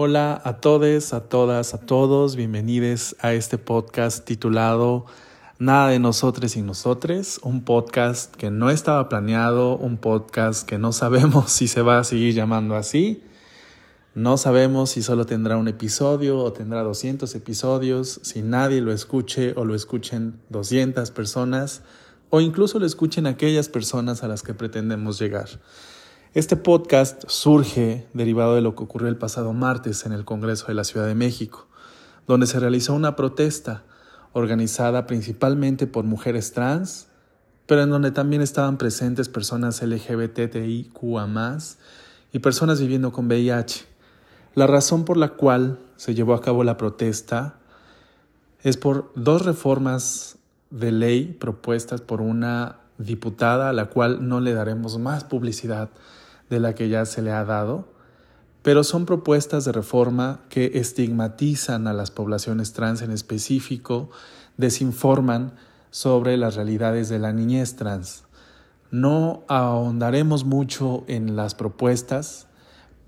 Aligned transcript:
Hola 0.00 0.40
a 0.44 0.60
todos, 0.60 1.12
a 1.12 1.28
todas, 1.28 1.74
a 1.74 1.80
todos, 1.80 2.36
bienvenidos 2.36 3.16
a 3.18 3.32
este 3.32 3.58
podcast 3.58 4.24
titulado 4.24 5.06
Nada 5.58 5.88
de 5.88 5.98
nosotros 5.98 6.56
y 6.56 6.62
nosotres, 6.62 7.40
un 7.42 7.64
podcast 7.64 8.32
que 8.36 8.48
no 8.52 8.70
estaba 8.70 9.08
planeado, 9.08 9.76
un 9.76 9.96
podcast 9.96 10.64
que 10.68 10.78
no 10.78 10.92
sabemos 10.92 11.50
si 11.50 11.66
se 11.66 11.82
va 11.82 11.98
a 11.98 12.04
seguir 12.04 12.32
llamando 12.32 12.76
así, 12.76 13.24
no 14.14 14.36
sabemos 14.36 14.90
si 14.90 15.02
solo 15.02 15.26
tendrá 15.26 15.56
un 15.56 15.66
episodio 15.66 16.38
o 16.38 16.52
tendrá 16.52 16.84
200 16.84 17.34
episodios, 17.34 18.20
si 18.22 18.42
nadie 18.42 18.80
lo 18.80 18.92
escuche 18.92 19.52
o 19.56 19.64
lo 19.64 19.74
escuchen 19.74 20.38
200 20.50 21.10
personas 21.10 21.82
o 22.30 22.40
incluso 22.40 22.78
lo 22.78 22.86
escuchen 22.86 23.26
aquellas 23.26 23.68
personas 23.68 24.22
a 24.22 24.28
las 24.28 24.44
que 24.44 24.54
pretendemos 24.54 25.18
llegar. 25.18 25.48
Este 26.34 26.56
podcast 26.56 27.24
surge 27.26 28.06
derivado 28.12 28.54
de 28.54 28.60
lo 28.60 28.76
que 28.76 28.84
ocurrió 28.84 29.08
el 29.08 29.16
pasado 29.16 29.54
martes 29.54 30.04
en 30.04 30.12
el 30.12 30.26
Congreso 30.26 30.66
de 30.66 30.74
la 30.74 30.84
Ciudad 30.84 31.06
de 31.06 31.14
México, 31.14 31.66
donde 32.26 32.46
se 32.46 32.60
realizó 32.60 32.92
una 32.92 33.16
protesta 33.16 33.84
organizada 34.34 35.06
principalmente 35.06 35.86
por 35.86 36.04
mujeres 36.04 36.52
trans, 36.52 37.08
pero 37.64 37.82
en 37.82 37.88
donde 37.88 38.10
también 38.10 38.42
estaban 38.42 38.76
presentes 38.76 39.30
personas 39.30 39.82
LGBTIQA 39.82 41.58
y 42.30 42.38
personas 42.40 42.78
viviendo 42.78 43.10
con 43.10 43.26
VIH. 43.26 43.86
La 44.54 44.66
razón 44.66 45.06
por 45.06 45.16
la 45.16 45.30
cual 45.30 45.78
se 45.96 46.14
llevó 46.14 46.34
a 46.34 46.42
cabo 46.42 46.62
la 46.62 46.76
protesta 46.76 47.54
es 48.62 48.76
por 48.76 49.10
dos 49.14 49.46
reformas 49.46 50.36
de 50.68 50.92
ley 50.92 51.38
propuestas 51.40 52.02
por 52.02 52.20
una 52.20 52.80
diputada 52.98 53.70
a 53.70 53.72
la 53.72 53.86
cual 53.86 54.28
no 54.28 54.40
le 54.40 54.52
daremos 54.52 54.98
más 54.98 55.24
publicidad 55.24 55.90
de 56.50 56.60
la 56.60 56.74
que 56.74 56.88
ya 56.88 57.06
se 57.06 57.22
le 57.22 57.32
ha 57.32 57.44
dado, 57.44 57.88
pero 58.62 58.84
son 58.84 59.06
propuestas 59.06 59.64
de 59.64 59.72
reforma 59.72 60.40
que 60.48 60.72
estigmatizan 60.74 61.86
a 61.86 61.92
las 61.92 62.10
poblaciones 62.10 62.72
trans 62.72 63.02
en 63.02 63.12
específico, 63.12 64.10
desinforman 64.56 65.52
sobre 65.90 66.36
las 66.36 66.56
realidades 66.56 67.08
de 67.08 67.18
la 67.18 67.32
niñez 67.32 67.76
trans. 67.76 68.24
No 68.90 69.44
ahondaremos 69.48 70.44
mucho 70.44 71.04
en 71.06 71.36
las 71.36 71.54
propuestas, 71.54 72.46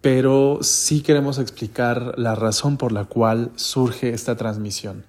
pero 0.00 0.58
sí 0.62 1.02
queremos 1.02 1.38
explicar 1.38 2.14
la 2.18 2.34
razón 2.34 2.76
por 2.76 2.92
la 2.92 3.04
cual 3.04 3.50
surge 3.56 4.10
esta 4.10 4.36
transmisión. 4.36 5.04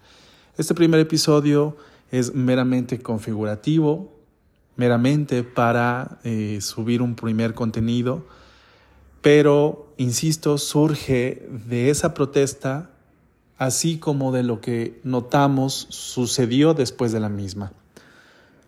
Este 0.58 0.73
primer 0.73 1.00
episodio 1.00 1.78
es 2.12 2.36
meramente 2.36 3.00
configurativo, 3.00 4.20
meramente 4.75 5.44
para 5.44 6.19
eh, 6.23 6.59
subir 6.61 7.02
un 7.02 7.16
primer 7.16 7.53
contenido, 7.53 8.25
pero, 9.22 9.94
insisto, 9.97 10.58
surge 10.58 11.47
de 11.67 11.89
esa 11.91 12.14
protesta, 12.14 12.89
así 13.58 13.97
como 13.99 14.31
de 14.31 14.42
lo 14.42 14.61
que 14.61 14.99
notamos 15.03 15.88
sucedió 15.89 16.73
después 16.73 17.11
de 17.11 17.19
la 17.19 17.30
misma. 17.30 17.72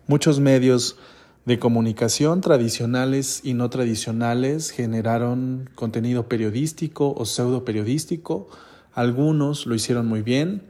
Muchos 0.06 0.38
medios 0.38 0.96
de 1.44 1.58
comunicación 1.58 2.40
tradicionales 2.40 3.40
y 3.42 3.54
no 3.54 3.68
tradicionales 3.68 4.70
generaron 4.70 5.68
contenido 5.74 6.28
periodístico 6.28 7.12
o 7.16 7.24
pseudo 7.26 7.64
periodístico, 7.64 8.48
algunos 8.92 9.66
lo 9.66 9.74
hicieron 9.74 10.06
muy 10.06 10.22
bien 10.22 10.62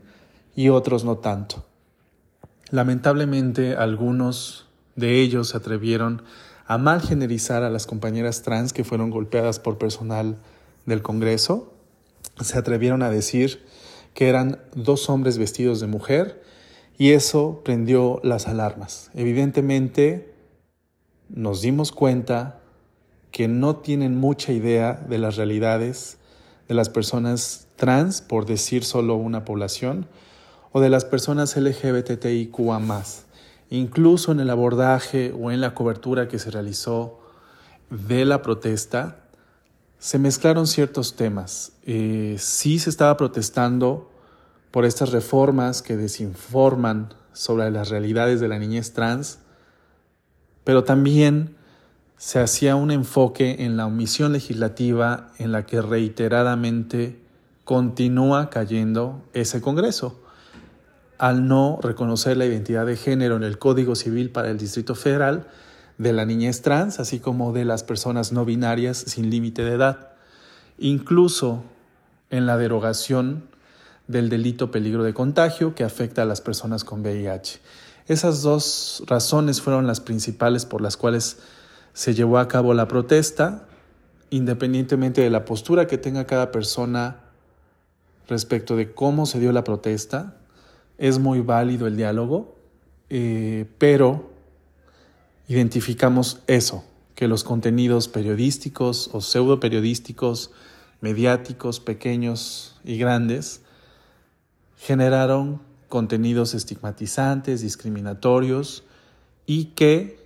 y 0.56 0.70
otros 0.70 1.05
no 1.05 1.18
tanto. 1.18 1.64
Lamentablemente 2.70 3.77
algunos 3.77 4.66
de 4.97 5.20
ellos 5.20 5.48
se 5.48 5.56
atrevieron 5.56 6.23
a 6.67 6.78
mal 6.78 7.00
generizar 7.00 7.62
a 7.62 7.70
las 7.70 7.87
compañeras 7.87 8.42
trans 8.42 8.73
que 8.73 8.84
fueron 8.84 9.11
golpeadas 9.11 9.59
por 9.59 9.78
personal 9.78 10.39
del 10.86 11.03
Congreso. 11.03 11.75
Se 12.41 12.59
atrevieron 12.59 13.03
a 13.03 13.11
decir 13.11 13.64
que 14.14 14.28
eran 14.28 14.61
dos 14.75 15.11
hombres 15.11 15.39
vestidos 15.39 15.81
de 15.81 15.86
mujer 15.86 16.42
y 16.97 17.11
eso 17.11 17.62
prendió 17.64 18.20
las 18.23 18.48
alarmas. 18.48 19.11
Evidentemente 19.14 20.33
nos 21.29 21.61
dimos 21.61 21.92
cuenta 21.92 22.61
que 23.30 23.48
no 23.48 23.77
tienen 23.77 24.17
mucha 24.17 24.52
idea 24.52 24.92
de 25.08 25.18
las 25.18 25.36
realidades 25.36 26.18
de 26.68 26.74
las 26.74 26.89
personas 26.89 27.67
trans, 27.77 28.23
por 28.23 28.47
decir 28.47 28.85
solo 28.85 29.17
una 29.17 29.45
población, 29.45 30.07
o 30.73 30.80
de 30.80 30.89
las 30.89 31.05
personas 31.05 31.57
LGBTIQA 31.57 32.79
Incluso 33.70 34.33
en 34.33 34.41
el 34.41 34.51
abordaje 34.51 35.35
o 35.39 35.51
en 35.51 35.61
la 35.61 35.75
cobertura 35.75 36.29
que 36.29 36.39
se 36.39 36.51
realizó 36.51 37.20
de 37.91 38.25
la 38.25 38.42
protesta, 38.42 39.25
se 39.98 40.19
mezclaron 40.19 40.67
ciertos 40.67 41.17
temas. 41.17 41.73
Eh, 41.85 42.36
sí 42.39 42.79
se 42.79 42.91
estaba 42.91 43.17
protestando 43.17 44.11
por 44.70 44.85
estas 44.85 45.13
reformas 45.13 45.83
que 45.83 45.97
desinforman 45.97 47.14
sobre 47.33 47.70
las 47.70 47.89
realidades 47.89 48.41
de 48.41 48.48
la 48.48 48.58
niñez 48.58 48.92
trans, 48.92 49.39
pero 50.63 50.85
también 50.85 51.57
se 52.17 52.41
hacía 52.41 52.77
un 52.77 52.91
enfoque 52.91 53.64
en 53.64 53.77
la 53.77 53.86
omisión 53.86 54.33
legislativa 54.33 55.33
en 55.39 55.53
la 55.53 55.67
que 55.67 55.83
reiteradamente 55.83 57.20
continúa 57.64 58.51
cayendo 58.51 59.23
ese 59.33 59.61
Congreso 59.61 60.23
al 61.19 61.47
no 61.47 61.79
reconocer 61.83 62.36
la 62.36 62.47
identidad 62.47 62.86
de 62.86 62.97
género 62.97 63.36
en 63.36 63.42
el 63.42 63.58
Código 63.58 63.95
Civil 63.95 64.30
para 64.30 64.51
el 64.51 64.58
Distrito 64.58 64.95
Federal 64.95 65.47
de 65.98 66.13
la 66.13 66.25
niñez 66.25 66.63
trans, 66.63 66.98
así 66.98 67.20
como 67.20 67.52
de 67.52 67.64
las 67.64 67.85
personas 67.85 68.33
no 68.33 68.45
binarias 68.45 68.98
sin 68.98 69.30
límite 69.30 69.63
de 69.64 69.74
edad, 69.74 70.11
incluso 70.79 71.63
en 72.30 72.47
la 72.47 72.57
derogación 72.57 73.45
del 74.08 74.29
delito 74.29 74.70
peligro 74.70 75.05
de 75.05 75.14
contagio 75.14 75.74
que 75.74 75.85
afecta 75.85 76.23
a 76.23 76.27
las 76.27 76.41
personas 76.41 76.85
con 76.85 77.01
VIH. 77.01 77.61
Esas 78.07 78.42
dos 78.42 79.03
razones 79.07 79.63
fueron 79.63 79.86
las 79.86 80.01
principales 80.01 80.67
por 80.67 80.80
las 80.80 80.97
cuales 80.97 81.39
se 81.95 82.13
llevó 82.13 82.39
a 82.39 82.48
cabo 82.48 82.74
la 82.74 82.89
protesta, 82.89 83.67
independientemente 84.30 85.23
de 85.23 85.30
la 85.30 85.45
postura 85.45 85.86
que 85.86 85.97
tenga 85.97 86.27
cada 86.27 86.51
persona 86.51 87.20
respecto 88.29 88.77
de 88.77 88.92
cómo 88.92 89.27
se 89.27 89.39
dio 89.39 89.53
la 89.53 89.64
protesta, 89.64 90.35
es 90.98 91.18
muy 91.18 91.40
válido 91.40 91.86
el 91.86 91.96
diálogo, 91.96 92.56
eh, 93.10 93.66
pero 93.78 94.30
identificamos 95.48 96.40
eso, 96.46 96.84
que 97.14 97.28
los 97.28 97.44
contenidos 97.44 98.08
periodísticos 98.08 99.10
o 99.12 99.20
pseudo 99.20 99.60
periodísticos, 99.60 100.50
mediáticos, 101.00 101.80
pequeños 101.80 102.80
y 102.84 102.98
grandes, 102.98 103.62
generaron 104.77 105.60
contenidos 105.88 106.55
estigmatizantes, 106.55 107.61
discriminatorios 107.61 108.84
y 109.46 109.66
que 109.66 110.18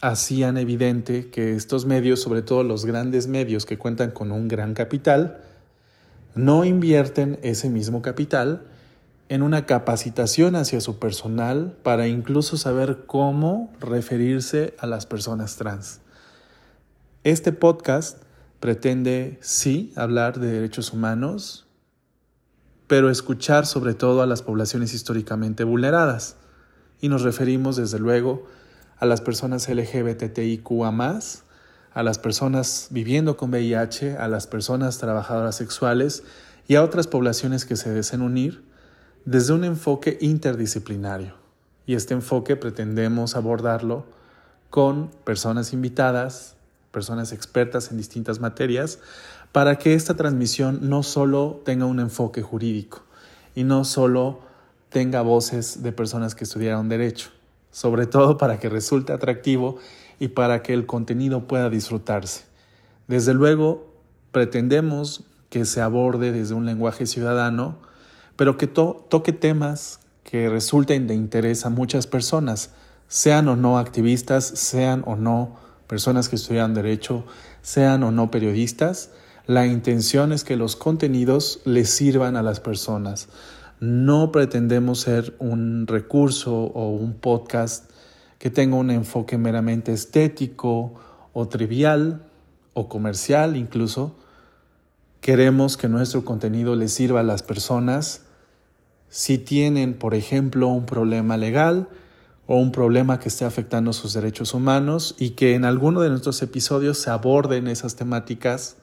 hacían 0.00 0.58
evidente 0.58 1.30
que 1.30 1.54
estos 1.54 1.86
medios, 1.86 2.20
sobre 2.20 2.42
todo 2.42 2.62
los 2.62 2.84
grandes 2.84 3.26
medios 3.26 3.66
que 3.66 3.78
cuentan 3.78 4.10
con 4.10 4.32
un 4.32 4.48
gran 4.48 4.74
capital, 4.74 5.40
no 6.34 6.64
invierten 6.64 7.38
ese 7.42 7.70
mismo 7.70 8.02
capital 8.02 8.66
en 9.28 9.42
una 9.42 9.66
capacitación 9.66 10.54
hacia 10.54 10.80
su 10.80 10.98
personal 10.98 11.76
para 11.82 12.06
incluso 12.08 12.56
saber 12.56 13.04
cómo 13.06 13.72
referirse 13.80 14.74
a 14.78 14.86
las 14.86 15.06
personas 15.06 15.56
trans. 15.56 16.00
Este 17.22 17.52
podcast 17.52 18.22
pretende, 18.60 19.38
sí, 19.40 19.92
hablar 19.96 20.38
de 20.40 20.52
derechos 20.52 20.92
humanos, 20.92 21.66
pero 22.86 23.08
escuchar 23.08 23.66
sobre 23.66 23.94
todo 23.94 24.20
a 24.20 24.26
las 24.26 24.42
poblaciones 24.42 24.92
históricamente 24.92 25.64
vulneradas. 25.64 26.36
Y 27.00 27.08
nos 27.08 27.22
referimos, 27.22 27.76
desde 27.76 27.98
luego, 27.98 28.46
a 28.98 29.06
las 29.06 29.22
personas 29.22 29.68
LGBTIQA, 29.68 31.20
a 31.94 32.02
las 32.02 32.18
personas 32.18 32.88
viviendo 32.90 33.38
con 33.38 33.50
VIH, 33.50 34.18
a 34.18 34.28
las 34.28 34.46
personas 34.46 34.98
trabajadoras 34.98 35.56
sexuales 35.56 36.24
y 36.68 36.74
a 36.74 36.82
otras 36.82 37.06
poblaciones 37.06 37.64
que 37.64 37.76
se 37.76 37.90
deseen 37.90 38.20
unir 38.20 38.73
desde 39.24 39.52
un 39.52 39.64
enfoque 39.64 40.18
interdisciplinario. 40.20 41.34
Y 41.86 41.94
este 41.94 42.14
enfoque 42.14 42.56
pretendemos 42.56 43.36
abordarlo 43.36 44.04
con 44.70 45.10
personas 45.24 45.72
invitadas, 45.72 46.56
personas 46.90 47.32
expertas 47.32 47.90
en 47.90 47.96
distintas 47.96 48.40
materias, 48.40 48.98
para 49.52 49.76
que 49.78 49.94
esta 49.94 50.14
transmisión 50.14 50.88
no 50.88 51.02
solo 51.02 51.62
tenga 51.64 51.86
un 51.86 52.00
enfoque 52.00 52.42
jurídico 52.42 53.04
y 53.54 53.64
no 53.64 53.84
solo 53.84 54.40
tenga 54.88 55.22
voces 55.22 55.82
de 55.82 55.92
personas 55.92 56.34
que 56.34 56.44
estudiaron 56.44 56.88
derecho, 56.88 57.30
sobre 57.70 58.06
todo 58.06 58.36
para 58.38 58.58
que 58.58 58.68
resulte 58.68 59.12
atractivo 59.12 59.78
y 60.18 60.28
para 60.28 60.62
que 60.62 60.72
el 60.72 60.86
contenido 60.86 61.46
pueda 61.46 61.70
disfrutarse. 61.70 62.44
Desde 63.06 63.34
luego, 63.34 63.86
pretendemos 64.32 65.24
que 65.50 65.64
se 65.64 65.80
aborde 65.80 66.32
desde 66.32 66.54
un 66.54 66.66
lenguaje 66.66 67.06
ciudadano, 67.06 67.76
pero 68.36 68.56
que 68.56 68.66
toque 68.66 69.32
temas 69.32 70.00
que 70.24 70.48
resulten 70.48 71.06
de 71.06 71.14
interés 71.14 71.66
a 71.66 71.70
muchas 71.70 72.06
personas, 72.06 72.70
sean 73.08 73.48
o 73.48 73.56
no 73.56 73.78
activistas, 73.78 74.44
sean 74.44 75.02
o 75.06 75.16
no 75.16 75.56
personas 75.86 76.28
que 76.28 76.36
estudian 76.36 76.74
derecho, 76.74 77.24
sean 77.62 78.02
o 78.02 78.10
no 78.10 78.30
periodistas, 78.30 79.10
La 79.46 79.66
intención 79.66 80.32
es 80.32 80.42
que 80.42 80.56
los 80.56 80.74
contenidos 80.74 81.60
les 81.66 81.90
sirvan 81.90 82.34
a 82.36 82.42
las 82.42 82.60
personas. 82.60 83.28
No 83.78 84.32
pretendemos 84.32 85.00
ser 85.00 85.36
un 85.38 85.86
recurso 85.86 86.54
o 86.54 86.88
un 86.88 87.12
podcast 87.12 87.90
que 88.38 88.48
tenga 88.48 88.76
un 88.76 88.90
enfoque 88.90 89.36
meramente 89.36 89.92
estético 89.92 90.94
o 91.34 91.48
trivial 91.48 92.24
o 92.72 92.88
comercial 92.88 93.56
incluso. 93.56 94.16
Queremos 95.20 95.76
que 95.76 95.90
nuestro 95.90 96.24
contenido 96.24 96.74
les 96.74 96.94
sirva 96.94 97.20
a 97.20 97.22
las 97.22 97.42
personas 97.42 98.23
si 99.14 99.38
tienen, 99.38 99.94
por 99.94 100.12
ejemplo, 100.12 100.66
un 100.66 100.86
problema 100.86 101.36
legal 101.36 101.88
o 102.48 102.56
un 102.56 102.72
problema 102.72 103.20
que 103.20 103.28
esté 103.28 103.44
afectando 103.44 103.92
sus 103.92 104.12
derechos 104.12 104.54
humanos 104.54 105.14
y 105.20 105.30
que 105.30 105.54
en 105.54 105.64
alguno 105.64 106.00
de 106.00 106.10
nuestros 106.10 106.42
episodios 106.42 106.98
se 106.98 107.10
aborden 107.10 107.68
esas 107.68 107.94
temáticas 107.94 108.76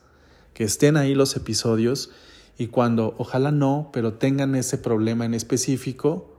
que 0.53 0.63
estén 0.63 0.95
ahí 0.95 1.15
los 1.15 1.35
episodios 1.35 2.11
y 2.57 2.67
cuando 2.67 3.13
ojalá 3.17 3.51
no, 3.51 3.89
pero 3.91 4.13
tengan 4.13 4.55
ese 4.55 4.77
problema 4.77 5.25
en 5.25 5.33
específico, 5.33 6.33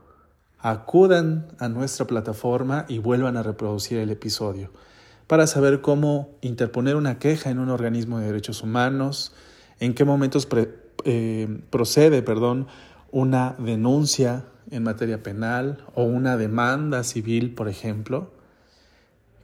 acudan 0.59 1.49
a 1.59 1.69
nuestra 1.69 2.07
plataforma 2.07 2.87
y 2.89 2.97
vuelvan 2.97 3.37
a 3.37 3.43
reproducir 3.43 3.99
el 3.99 4.09
episodio 4.09 4.71
para 5.27 5.47
saber 5.47 5.83
cómo 5.83 6.31
interponer 6.41 6.97
una 6.97 7.19
queja 7.19 7.51
en 7.51 7.59
un 7.59 7.69
organismo 7.69 8.21
de 8.21 8.25
derechos 8.29 8.63
humanos, 8.63 9.35
en 9.81 9.93
qué 9.93 10.07
momentos 10.07 10.49
eh, 11.05 11.61
procede 11.69 12.23
perdón, 12.23 12.69
una 13.13 13.55
denuncia 13.59 14.45
en 14.71 14.83
materia 14.83 15.23
penal 15.23 15.85
o 15.95 16.03
una 16.03 16.37
demanda 16.37 17.05
civil, 17.05 17.55
por 17.55 17.69
ejemplo. 17.69 18.33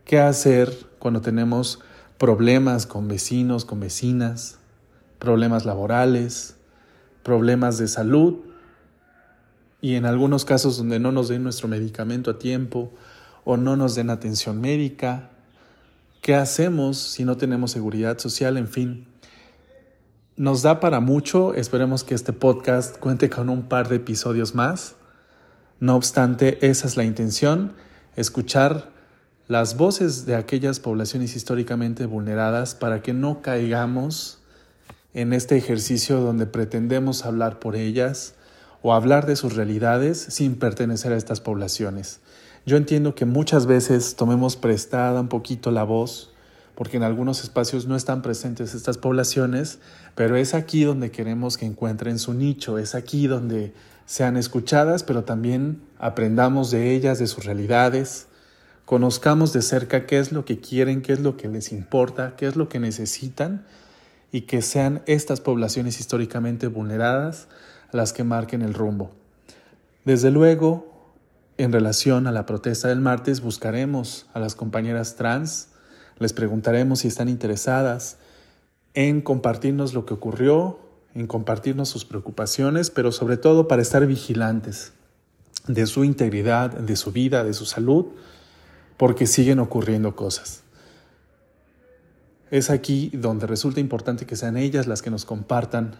¿Qué 0.05 0.19
hacer 0.19 0.75
cuando 0.99 1.21
tenemos 1.21 1.81
problemas 2.17 2.87
con 2.87 3.07
vecinos, 3.09 3.65
con 3.67 3.79
vecinas, 3.79 4.59
problemas 5.19 5.67
laborales, 5.67 6.57
problemas 7.23 7.77
de 7.79 7.89
salud 7.89 8.39
y 9.81 9.95
en 9.95 10.07
algunos 10.07 10.45
casos 10.45 10.79
donde 10.79 10.99
no 10.99 11.13
nos 11.13 11.29
den 11.29 11.45
nuestro 11.45 11.69
medicamento 11.69 12.31
a 12.31 12.39
tiempo 12.39 12.91
o 13.45 13.57
no 13.59 13.77
nos 13.77 13.95
den 13.95 14.09
atención 14.09 14.61
médica. 14.61 15.31
¿Qué 16.23 16.35
hacemos 16.35 16.97
si 16.97 17.25
no 17.25 17.37
tenemos 17.37 17.71
seguridad 17.71 18.19
social? 18.19 18.57
En 18.57 18.67
fin, 18.67 19.07
nos 20.39 20.63
da 20.63 20.79
para 20.79 21.01
mucho. 21.01 21.53
Esperemos 21.55 22.05
que 22.05 22.15
este 22.15 22.33
podcast 22.33 22.97
cuente 22.99 23.29
con 23.29 23.49
un 23.49 23.65
par 23.65 23.89
de 23.89 23.97
episodios 23.97 24.55
más. 24.55 24.95
No 25.81 25.97
obstante, 25.97 26.65
esa 26.67 26.87
es 26.87 26.97
la 26.97 27.05
intención, 27.05 27.73
escuchar 28.15 28.93
las 29.49 29.77
voces 29.77 30.27
de 30.27 30.37
aquellas 30.37 30.79
poblaciones 30.79 31.35
históricamente 31.35 32.07
vulneradas 32.07 32.77
para 32.77 33.03
que 33.03 33.13
no 33.13 33.43
caigamos 33.43 34.39
en 35.13 35.33
este 35.33 35.57
ejercicio 35.57 36.21
donde 36.21 36.47
pretendemos 36.47 37.25
hablar 37.25 37.59
por 37.59 37.75
ellas 37.75 38.35
o 38.83 38.95
hablar 38.95 39.27
de 39.27 39.35
sus 39.35 39.57
realidades 39.57 40.19
sin 40.19 40.55
pertenecer 40.57 41.13
a 41.13 41.17
estas 41.17 41.41
poblaciones. 41.41 42.21
Yo 42.65 42.77
entiendo 42.77 43.17
que 43.17 43.25
muchas 43.25 43.67
veces 43.67 44.15
tomemos 44.15 44.55
prestada 44.55 45.21
un 45.21 45.29
poquito 45.29 45.73
la 45.73 45.83
voz, 45.83 46.33
porque 46.79 46.97
en 46.97 47.03
algunos 47.03 47.43
espacios 47.43 47.89
no 47.89 47.97
están 47.97 48.23
presentes 48.23 48.73
estas 48.73 48.99
poblaciones, 48.99 49.81
pero 50.15 50.37
es 50.37 50.55
aquí 50.55 50.85
donde 50.85 51.11
queremos 51.11 51.57
que 51.57 51.67
encuentren 51.67 52.21
su 52.21 52.35
nicho, 52.35 52.79
es 52.79 52.95
aquí 52.95 53.27
donde 53.27 53.75
sean 54.07 54.37
escuchadas, 54.37 55.03
pero 55.03 55.25
también 55.25 55.83
aprendamos 55.99 56.71
de 56.71 56.95
ellas, 56.95 57.19
de 57.19 57.27
sus 57.27 57.45
realidades, 57.45 58.29
conozcamos 58.85 59.53
de 59.53 59.63
cerca 59.63 60.07
qué 60.07 60.21
es 60.21 60.31
lo 60.31 60.45
que 60.45 60.61
quieren, 60.61 61.03
qué 61.03 61.15
es 61.15 61.19
lo 61.19 61.37
que 61.37 61.49
les 61.49 61.73
importa, 61.73 62.37
qué 62.37 62.47
es 62.47 62.55
lo 62.55 62.69
que 62.69 62.79
necesitan 62.79 63.67
y 64.31 64.43
que 64.43 64.63
sean 64.63 65.03
estas 65.07 65.41
poblaciones 65.41 65.99
históricamente 65.99 66.69
vulneradas 66.69 67.49
las 67.91 68.13
que 68.13 68.23
marquen 68.23 68.63
el 68.63 68.75
rumbo. 68.75 69.11
Desde 70.05 70.31
luego, 70.31 71.11
en 71.57 71.73
relación 71.73 72.29
a 72.29 72.31
la 72.31 72.47
protesta 72.47 72.87
del 72.87 73.01
martes, 73.01 73.41
buscaremos 73.41 74.29
a 74.33 74.39
las 74.39 74.55
compañeras 74.55 75.17
trans, 75.17 75.71
les 76.19 76.33
preguntaremos 76.33 77.01
si 77.01 77.09
están 77.09 77.29
interesadas 77.29 78.19
en 78.95 79.21
compartirnos 79.21 79.95
lo 79.95 80.07
que 80.07 80.15
ocurrió, 80.15 80.81
en 81.15 81.27
compartirnos 81.27 81.89
sus 81.89 82.05
preocupaciones, 82.05 82.91
pero 82.91 83.13
sobre 83.13 83.37
todo 83.37 83.69
para 83.69 83.83
estar 83.83 84.07
vigilantes 84.07 84.93
de 85.67 85.87
su 85.87 86.05
integridad, 86.05 86.71
de 86.71 86.97
su 86.97 87.13
vida, 87.13 87.45
de 87.45 87.55
su 87.55 87.67
salud, 87.67 88.07
porque 88.97 89.27
siguen 89.27 89.61
ocurriendo 89.61 90.17
cosas. 90.17 90.63
Es 92.51 92.71
aquí 92.71 93.11
donde 93.13 93.47
resulta 93.47 93.79
importante 93.79 94.27
que 94.27 94.37
sean 94.37 94.57
ellas 94.57 94.87
las 94.87 95.03
que 95.03 95.11
nos 95.11 95.25
compartan 95.25 95.97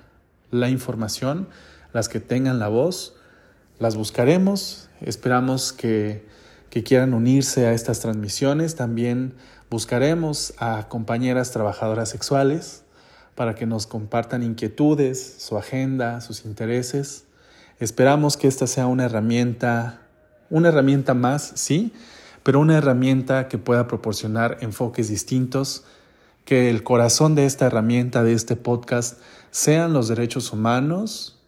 la 0.51 0.71
información, 0.71 1.49
las 1.93 2.09
que 2.09 2.21
tengan 2.21 2.59
la 2.59 2.69
voz. 2.69 3.15
Las 3.79 3.97
buscaremos, 3.97 4.89
esperamos 5.01 5.73
que, 5.73 6.27
que 6.71 6.83
quieran 6.83 7.15
unirse 7.15 7.67
a 7.67 7.73
estas 7.73 8.01
transmisiones. 8.01 8.75
También 8.75 9.35
buscaremos 9.71 10.55
a 10.59 10.89
compañeras 10.89 11.51
trabajadoras 11.51 12.09
sexuales 12.09 12.85
para 13.35 13.55
que 13.55 13.67
nos 13.67 13.87
compartan 13.87 14.43
inquietudes, 14.43 15.37
su 15.39 15.57
agenda, 15.57 16.21
sus 16.21 16.45
intereses. 16.45 17.25
Esperamos 17.79 18.37
que 18.37 18.49
esta 18.49 18.67
sea 18.67 18.87
una 18.87 19.05
herramienta, 19.05 20.03
una 20.51 20.69
herramienta 20.69 21.15
más, 21.15 21.53
sí, 21.55 21.93
pero 22.43 22.61
una 22.61 22.77
herramienta 22.77 23.47
que 23.47 23.59
pueda 23.59 23.87
proporcionar 23.87 24.59
enfoques 24.61 25.09
distintos, 25.09 25.85
que 26.45 26.71
el 26.71 26.83
corazón 26.83 27.35
de 27.35 27.45
esta 27.47 27.67
herramienta, 27.67 28.25
de 28.25 28.33
este 28.33 28.57
podcast, 28.57 29.21
sean 29.51 29.93
los 29.93 30.09
derechos 30.09 30.53
humanos, 30.53 31.39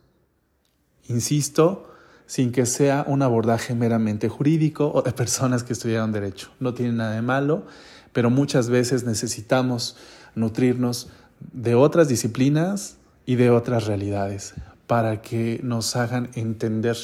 insisto, 1.09 1.90
sin 2.31 2.53
que 2.53 2.65
sea 2.65 3.05
un 3.09 3.23
abordaje 3.23 3.75
meramente 3.75 4.29
jurídico 4.29 4.93
o 4.95 5.03
de 5.03 5.11
personas 5.11 5.65
que 5.65 5.73
estudiaron 5.73 6.13
derecho. 6.13 6.53
No 6.61 6.75
tiene 6.75 6.93
nada 6.93 7.17
de 7.17 7.23
malo, 7.23 7.65
pero 8.13 8.31
muchas 8.31 8.69
veces 8.69 9.03
necesitamos 9.03 9.97
nutrirnos 10.37 11.09
de 11.53 11.75
otras 11.75 12.07
disciplinas 12.07 12.99
y 13.27 13.35
de 13.35 13.51
otras 13.51 13.89
realidades 13.89 14.55
para 14.87 15.23
que 15.23 15.59
nos 15.65 15.97
hagan 15.97 16.31
entender 16.35 16.97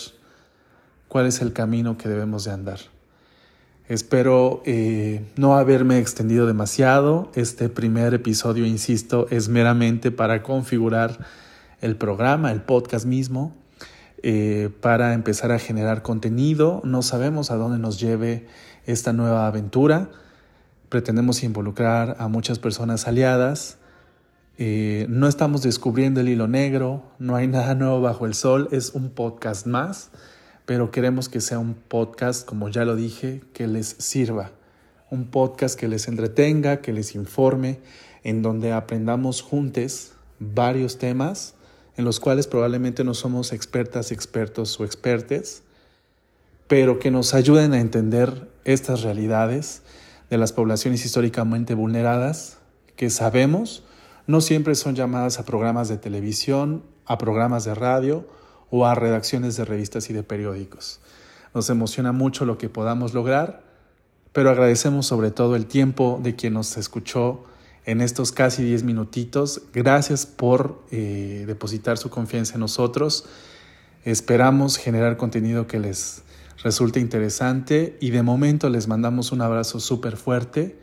cuál 1.08 1.26
es 1.26 1.40
el 1.40 1.52
camino 1.52 1.98
que 1.98 2.08
debemos 2.08 2.44
de 2.44 2.52
andar. 2.52 2.78
Espero 3.88 4.62
eh, 4.64 5.24
no 5.34 5.56
haberme 5.56 5.98
extendido 5.98 6.46
demasiado. 6.46 7.32
Este 7.34 7.68
primer 7.68 8.14
episodio, 8.14 8.64
insisto, 8.64 9.26
es 9.30 9.48
meramente 9.48 10.12
para 10.12 10.44
configurar 10.44 11.18
el 11.80 11.96
programa, 11.96 12.52
el 12.52 12.62
podcast 12.62 13.06
mismo, 13.06 13.65
eh, 14.28 14.70
para 14.80 15.14
empezar 15.14 15.52
a 15.52 15.60
generar 15.60 16.02
contenido. 16.02 16.80
No 16.82 17.02
sabemos 17.02 17.52
a 17.52 17.56
dónde 17.56 17.78
nos 17.78 18.00
lleve 18.00 18.48
esta 18.84 19.12
nueva 19.12 19.46
aventura. 19.46 20.10
Pretendemos 20.88 21.44
involucrar 21.44 22.16
a 22.18 22.26
muchas 22.26 22.58
personas 22.58 23.06
aliadas 23.06 23.78
eh, 24.58 25.04
no 25.10 25.28
estamos 25.28 25.62
descubriendo 25.62 26.20
el 26.20 26.30
hilo 26.30 26.48
negro, 26.48 27.02
no 27.18 27.36
hay 27.36 27.46
nada 27.46 27.74
nuevo 27.74 28.00
bajo 28.00 28.26
el 28.26 28.34
sol, 28.34 28.68
es 28.72 28.94
un 28.94 29.10
podcast 29.10 29.66
más, 29.66 30.10
pero 30.64 30.90
queremos 30.90 31.28
que 31.28 31.40
sea 31.40 31.58
un 31.58 31.74
podcast, 31.74 32.46
como 32.46 32.68
ya 32.70 32.84
lo 32.84 32.96
dije, 32.96 33.42
que 33.52 33.66
les 33.66 33.86
sirva, 33.86 34.52
un 35.10 35.26
podcast 35.26 35.78
que 35.78 35.88
les 35.88 36.08
entretenga, 36.08 36.80
que 36.80 36.94
les 36.94 37.14
informe, 37.14 37.80
en 38.24 38.40
donde 38.42 38.72
aprendamos 38.72 39.42
juntos 39.42 40.12
varios 40.40 40.98
temas 40.98 41.54
en 41.96 42.04
los 42.04 42.20
cuales 42.20 42.46
probablemente 42.46 43.04
no 43.04 43.14
somos 43.14 43.52
expertas, 43.52 44.12
expertos 44.12 44.78
o 44.78 44.84
expertes, 44.84 45.62
pero 46.68 46.98
que 46.98 47.10
nos 47.10 47.34
ayuden 47.34 47.72
a 47.72 47.80
entender 47.80 48.48
estas 48.64 49.02
realidades 49.02 49.82
de 50.30 50.38
las 50.38 50.52
poblaciones 50.52 51.04
históricamente 51.04 51.74
vulneradas 51.74 52.58
que 52.96 53.10
sabemos 53.10 53.84
no 54.26 54.40
siempre 54.40 54.74
son 54.74 54.96
llamadas 54.96 55.38
a 55.38 55.44
programas 55.44 55.88
de 55.88 55.98
televisión, 55.98 56.82
a 57.06 57.16
programas 57.18 57.64
de 57.64 57.74
radio 57.74 58.26
o 58.70 58.86
a 58.86 58.94
redacciones 58.94 59.56
de 59.56 59.64
revistas 59.64 60.10
y 60.10 60.12
de 60.12 60.24
periódicos. 60.24 61.00
Nos 61.54 61.70
emociona 61.70 62.12
mucho 62.12 62.44
lo 62.44 62.58
que 62.58 62.68
podamos 62.68 63.14
lograr, 63.14 63.62
pero 64.32 64.50
agradecemos 64.50 65.06
sobre 65.06 65.30
todo 65.30 65.54
el 65.54 65.66
tiempo 65.66 66.18
de 66.22 66.34
quien 66.34 66.54
nos 66.54 66.76
escuchó 66.76 67.44
en 67.86 68.02
estos 68.02 68.32
casi 68.32 68.62
10 68.62 68.82
minutitos. 68.82 69.62
Gracias 69.72 70.26
por 70.26 70.84
eh, 70.90 71.44
depositar 71.46 71.96
su 71.96 72.10
confianza 72.10 72.54
en 72.54 72.60
nosotros. 72.60 73.24
Esperamos 74.04 74.76
generar 74.76 75.16
contenido 75.16 75.66
que 75.66 75.80
les 75.80 76.22
resulte 76.62 77.00
interesante 77.00 77.96
y 78.00 78.10
de 78.10 78.22
momento 78.22 78.68
les 78.68 78.88
mandamos 78.88 79.32
un 79.32 79.40
abrazo 79.40 79.80
súper 79.80 80.16
fuerte 80.16 80.76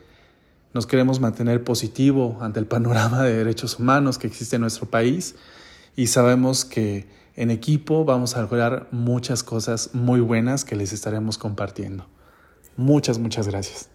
nos 0.73 0.87
queremos 0.87 1.19
mantener 1.19 1.63
positivo 1.63 2.37
ante 2.41 2.59
el 2.59 2.65
panorama 2.65 3.23
de 3.23 3.35
derechos 3.35 3.79
humanos 3.79 4.17
que 4.17 4.27
existe 4.27 4.55
en 4.55 4.61
nuestro 4.61 4.87
país 4.87 5.35
y 5.95 6.07
sabemos 6.07 6.65
que 6.65 7.07
en 7.35 7.51
equipo 7.51 8.05
vamos 8.05 8.35
a 8.35 8.41
lograr 8.41 8.87
muchas 8.91 9.43
cosas 9.43 9.91
muy 9.93 10.19
buenas 10.19 10.65
que 10.65 10.75
les 10.75 10.91
estaremos 10.91 11.37
compartiendo. 11.37 12.07
Muchas, 12.75 13.19
muchas 13.19 13.47
gracias. 13.47 13.92